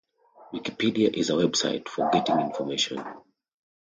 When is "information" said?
2.39-3.03